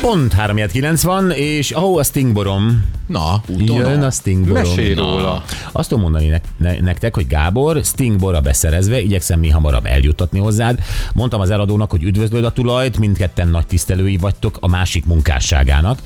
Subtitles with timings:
[0.00, 0.56] Pont 3
[1.02, 2.84] van, és ahó a stingborom.
[3.06, 4.02] Na, Jön úton.
[4.02, 4.62] a stingborom.
[4.62, 5.44] Mesélj róla.
[5.72, 10.78] Azt tudom mondani nek- ne- nektek, hogy Gábor, stingbora beszerezve, igyekszem mi hamarabb eljuttatni hozzád.
[11.14, 15.98] Mondtam az eladónak, hogy üdvözlöd a tulajt, mindketten nagy tisztelői vagytok a másik munkásságának.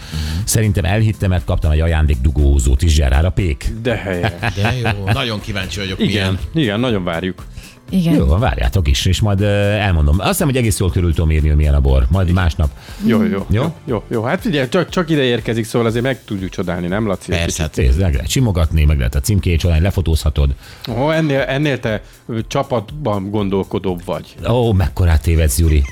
[0.45, 3.73] Szerintem elhittem, mert kaptam egy ajándék dugózót is Zserára Pék.
[3.83, 4.33] De helyes.
[4.55, 5.05] De jó.
[5.13, 6.39] Nagyon kíváncsi vagyok, Igen, milyen.
[6.55, 7.45] igen, nagyon várjuk.
[7.91, 8.15] Igen.
[8.15, 10.19] Jó, van, várjátok is, és majd elmondom.
[10.19, 12.07] Azt hiszem, hogy egész jól körül tudom írni, hogy milyen a bor.
[12.11, 12.71] Majd másnap.
[13.07, 13.75] Jó, jó, Jó?
[13.85, 14.03] jó.
[14.09, 14.23] Jó.
[14.23, 17.31] Hát figyelj, csak, csak ide érkezik, szóval azért meg tudjuk csodálni, nem Laci?
[17.31, 20.55] Persze, hát meg lehet simogatni, meg lehet a címkét csinálni, lefotózhatod.
[20.99, 22.03] Ó, ennél, ennél te
[22.47, 24.35] csapatban gondolkodóbb vagy.
[24.49, 25.85] Ó, mekkorát tévedsz, Juri.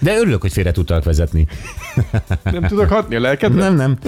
[0.00, 1.46] De örülök, hogy félre tudtalak vezetni.
[2.42, 3.62] Nem tudok hatni a lelkedre?
[3.62, 3.98] Nem, nem.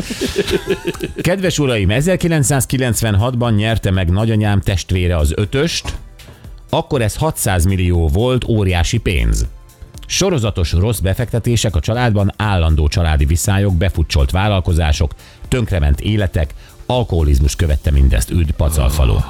[1.21, 5.95] Kedves uraim, 1996-ban nyerte meg nagyanyám testvére az ötöst,
[6.71, 9.47] akkor ez 600 millió volt, óriási pénz.
[10.07, 15.15] Sorozatos rossz befektetések a családban, állandó családi viszályok, befutcsolt vállalkozások,
[15.49, 16.55] tönkrement életek,
[16.87, 19.25] alkoholizmus követte mindezt, üd pacalfaló.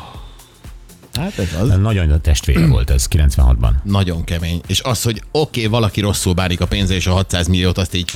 [1.14, 1.78] hát ez az.
[1.78, 3.70] Nagyon nagy testvére volt ez 96-ban.
[3.82, 4.60] Nagyon kemény.
[4.66, 7.94] És az, hogy oké, okay, valaki rosszul bánik a pénze, és a 600 milliót azt
[7.94, 8.10] így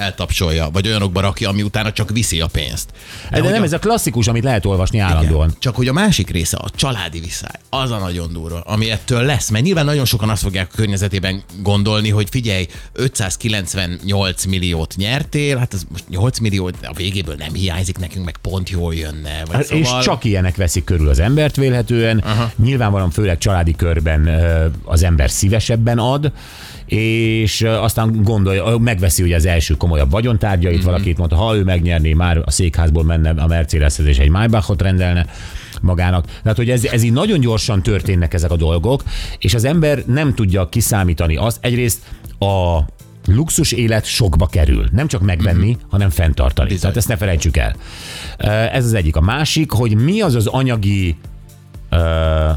[0.00, 2.90] eltapsolja, vagy olyanokba rakja, ami utána csak viszi a pénzt.
[3.30, 5.46] De, de nem a- ez a klasszikus, amit lehet olvasni állandóan.
[5.48, 5.60] Igen.
[5.60, 9.48] Csak hogy a másik része, a családi viszály, az a nagyon durva, ami ettől lesz.
[9.50, 15.72] Mert nyilván nagyon sokan azt fogják a környezetében gondolni, hogy figyelj, 598 milliót nyertél, hát
[15.72, 19.42] az most 8 millió, a végéből nem hiányzik nekünk, meg pont jól jönne.
[19.46, 19.98] Vagy Hát szóval...
[19.98, 22.18] És csak ilyenek veszik körül az embert vélhetően.
[22.18, 22.52] Aha.
[22.62, 24.28] Nyilvánvalóan főleg családi körben
[24.84, 26.32] az ember szívesebben ad,
[26.86, 30.84] és aztán gondolja, megveszi ugye az első komolyabb vagyontárgyait, mm-hmm.
[30.84, 35.26] valakit mondta, ha ő megnyerné, már a székházból menne a Mercedeshez és egy Maybachot rendelne
[35.80, 36.26] magának.
[36.42, 39.02] Tehát, hogy ez, ez így nagyon gyorsan történnek ezek a dolgok,
[39.38, 41.58] és az ember nem tudja kiszámítani azt.
[41.60, 42.02] Egyrészt
[42.38, 42.78] a
[43.26, 44.84] luxus élet sokba kerül.
[44.92, 45.88] Nem csak megvenni, mm-hmm.
[45.88, 46.68] hanem fenntartani.
[46.68, 46.80] Bizony.
[46.80, 47.76] Tehát ezt ne felejtsük el.
[48.72, 49.16] Ez az egyik.
[49.16, 51.16] A másik, hogy mi az az anyagi
[51.90, 52.50] ö,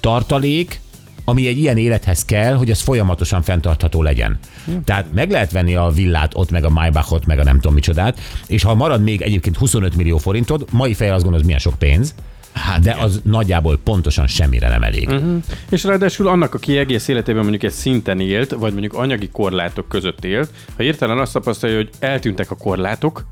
[0.00, 0.80] tartalék,
[1.24, 4.38] ami egy ilyen élethez kell, hogy ez folyamatosan fenntartható legyen.
[4.84, 8.20] Tehát meg lehet venni a villát, ott meg a Maybachot, meg a nem tudom micsodát,
[8.46, 12.14] és ha marad még egyébként 25 millió forintod, mai fejjel azt gondolod, milyen sok pénz,
[12.54, 13.04] Hát de igen.
[13.04, 15.08] az nagyjából pontosan semmire nem elég.
[15.08, 15.42] Uh-huh.
[15.70, 20.24] És ráadásul annak, aki egész életében mondjuk egy szinten élt, vagy mondjuk anyagi korlátok között
[20.24, 23.26] élt, ha hirtelen azt tapasztalja, hogy eltűntek a korlátok,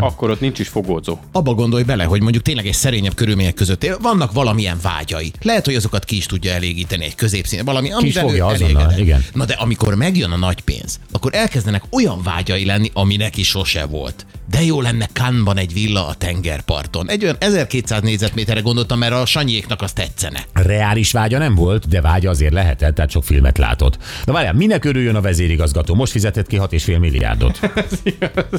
[0.00, 1.18] akkor ott nincs is fogódzó.
[1.32, 5.32] abba gondolj bele, hogy mondjuk tényleg egy szerényebb körülmények között él, vannak valamilyen vágyai.
[5.42, 9.24] Lehet, hogy azokat ki is tudja elégíteni egy középszín, valami, ő fogja azonnal, igen.
[9.34, 13.84] Na de amikor megjön a nagy pénz, akkor elkezdenek olyan vágyai lenni, ami neki sose
[13.86, 14.26] volt.
[14.50, 17.10] De jó lenne Cannes-ban egy villa a tengerparton.
[17.10, 20.44] Egy olyan 1200 négyzetméterre gondoltam, mert a Sanyéknak az tetszene.
[20.52, 23.98] Reális vágya nem volt, de vágya azért lehetett, tehát sok filmet látott.
[24.24, 25.94] Na várjál, minek örüljön a vezérigazgató?
[25.94, 27.58] Most fizetett ki 6,5 milliárdot.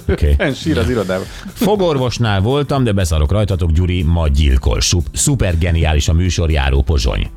[0.07, 0.35] Okay.
[0.37, 1.25] En sír az irodában.
[1.53, 4.79] Fogorvosnál voltam, de beszarok rajtatok, Gyuri ma gyilkol.
[5.13, 7.29] Szuper geniális a műsorjáró pozsony.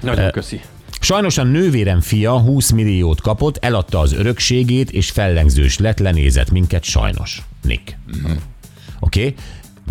[0.00, 0.60] Nagyon köszi.
[1.04, 6.84] Sajnos a nővérem fia 20 milliót kapott, eladta az örökségét, és fellengzős lett, lenézett minket
[6.84, 7.42] sajnos.
[7.62, 7.96] Nick.
[9.00, 9.20] Oké?
[9.20, 9.34] Okay?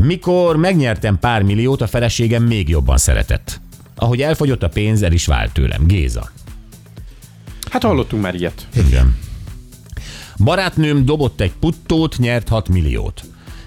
[0.06, 3.60] Mikor megnyertem pár milliót, a feleségem még jobban szeretett.
[3.96, 5.88] Ahogy elfogyott a pénz, el is vált tőlem.
[5.88, 6.32] Géza.
[7.70, 8.68] Hát hallottunk már ilyet.
[8.88, 9.18] Igen.
[10.38, 13.24] Barátnőm dobott egy puttót, nyert 6 milliót.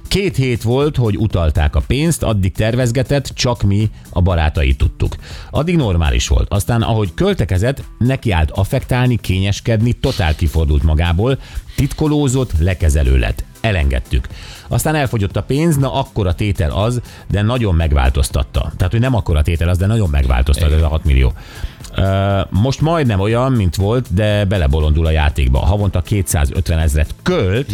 [0.08, 5.16] Két hét volt, hogy utalták a pénzt, addig tervezgetett, csak mi a barátai tudtuk.
[5.50, 6.52] Addig normális volt.
[6.52, 11.38] Aztán, ahogy költekezett, nekiállt affektálni, kényeskedni, totál kifordult magából,
[11.76, 13.44] titkolózott, lekezelő lett.
[13.60, 14.28] Elengedtük.
[14.68, 17.00] Aztán elfogyott a pénz, na akkor a tétel az,
[17.30, 18.72] de nagyon megváltoztatta.
[18.76, 21.32] Tehát, hogy nem akkor a tétel az, de nagyon megváltoztatta ez a 6 millió.
[22.50, 25.58] Most majdnem olyan, mint volt, de belebolondul a játékba.
[25.58, 27.72] Havonta 250 ezret költ.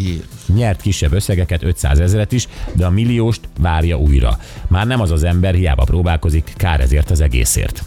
[0.54, 4.38] Nyert kisebb összegeket, 500 ezeret is, de a millióst várja újra.
[4.68, 7.82] Már nem az az ember, hiába próbálkozik, kár ezért az egészért.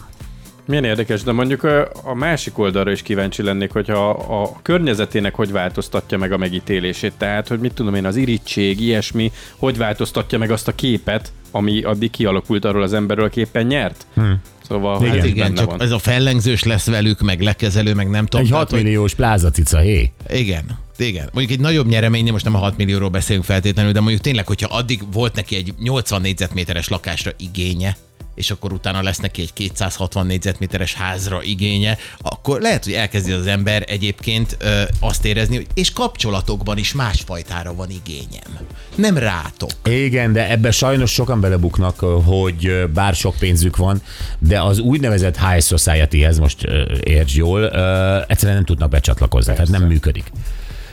[0.64, 1.64] Milyen érdekes, de mondjuk
[2.04, 7.12] a másik oldalra is kíváncsi lennék, hogyha a, a környezetének hogy változtatja meg a megítélését.
[7.18, 11.82] Tehát, hogy mit tudom én, az irítség, ilyesmi, hogy változtatja meg azt a képet, ami
[11.82, 14.06] addig kialakult arról az emberről, aki éppen nyert.
[14.14, 14.40] Hmm.
[14.68, 15.82] Szóval Igen, hát Igen, csak van.
[15.82, 18.44] ez a fellengzős lesz velük, meg lekezelő, meg nem tudom.
[18.44, 20.12] Egy tehát, 6 hogy- milliós plázacica, hé?
[20.28, 20.64] Igen.
[20.98, 21.28] Igen.
[21.32, 24.76] Mondjuk egy nagyobb nyereménynél most nem a 6 millióról beszélünk feltétlenül, de mondjuk tényleg, hogyha
[24.76, 27.96] addig volt neki egy 80 négyzetméteres lakásra igénye,
[28.36, 33.46] és akkor utána lesz neki egy 260 négyzetméteres házra igénye, akkor lehet, hogy elkezdi az
[33.46, 38.58] ember egyébként ö, azt érezni, hogy és kapcsolatokban is másfajtára van igényem.
[38.94, 39.70] Nem rátok.
[39.84, 44.02] Igen, de ebbe sajnos sokan belebuknak, hogy bár sok pénzük van,
[44.38, 46.62] de az úgynevezett high society-hez most
[47.02, 50.32] érts jól, ö, egyszerűen nem tudnak becsatlakozni, tehát nem működik.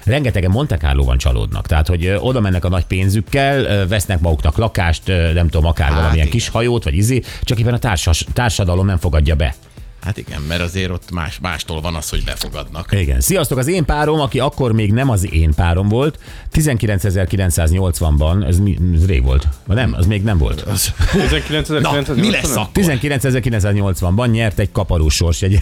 [0.06, 5.48] Rengetegen Monte Carlo-ban csalódnak, tehát hogy oda mennek a nagy pénzükkel, vesznek maguknak lakást, nem
[5.50, 6.40] tudom, akár hát valamilyen igen.
[6.40, 9.56] kis hajót, vagy izé, csak éppen a társas, társadalom nem fogadja be.
[10.04, 12.92] Hát igen, mert azért ott más, mástól van az, hogy befogadnak.
[12.92, 13.22] Igen.
[13.22, 16.20] Sziasztok, az én párom, aki akkor még nem az én párom volt,
[16.54, 19.48] 19.980-ban, ez, mi, ez rég volt.
[19.66, 20.66] Vagy nem, az még nem volt.
[20.66, 22.16] Na, 19.980?
[22.16, 22.84] mi lesz akkor?
[22.84, 25.60] 19.980-ban nyert egy kaparós sorsjegy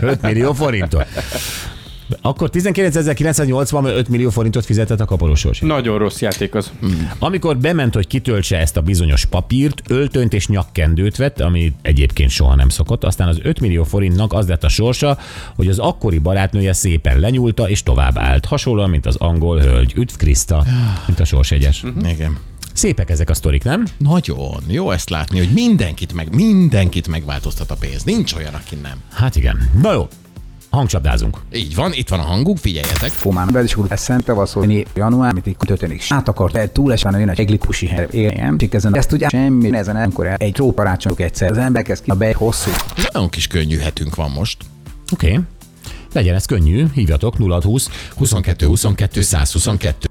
[0.00, 1.06] 5 millió forintot.
[2.20, 5.68] Akkor 19.980-ban 5 millió forintot fizetett a kaparós sorsjegy.
[5.68, 6.72] Nagyon rossz játék az.
[7.18, 12.54] Amikor bement, hogy kitöltse ezt a bizonyos papírt, öltönyt és nyakkendőt vett, ami egyébként soha
[12.54, 15.18] nem szokott, aztán az 5 millió forintnak az lett a sorsa,
[15.56, 18.44] hogy az akkori barátnője szépen lenyúlta és tovább állt.
[18.44, 19.92] Hasonlóan, mint az angol hölgy.
[19.96, 20.64] Üdv Kriszta,
[21.06, 21.84] mint a sorsjegyes.
[22.04, 22.38] Igen.
[22.72, 23.86] Szépek ezek a sztorik, nem?
[23.98, 24.62] Nagyon.
[24.68, 28.02] Jó ezt látni, hogy mindenkit meg, mindenkit megváltoztat a pénz.
[28.02, 28.98] Nincs olyan, aki nem.
[29.12, 29.70] Hát igen.
[29.82, 30.08] Na jó,
[30.76, 31.38] hangcsapdázunk.
[31.52, 33.10] Így van, itt van a hanguk, figyeljetek.
[33.10, 36.04] Fumán is úr eszent tavaszolni január, amit itt történik.
[36.08, 38.58] Át akart el túl esve jön egy eglikusi éljen.
[38.58, 41.50] Csak ezen ezt ugye semmi ezen amikor el egy tróparácsok egyszer.
[41.50, 42.70] Az ember kezd ki a be hosszú.
[43.12, 44.56] Nagyon kis könnyű hetünk van most.
[45.12, 45.30] Oké.
[45.30, 45.42] Okay.
[46.12, 50.08] Legyen ez könnyű, hívjatok 0620 22 22 122.